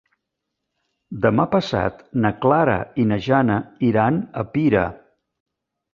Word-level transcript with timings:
Demà 1.25 1.45
passat 1.51 2.01
na 2.25 2.33
Clara 2.45 2.77
i 3.03 3.07
na 3.11 3.19
Jana 3.29 3.59
iran 3.91 4.19
a 4.45 4.47
Pira. 4.57 4.91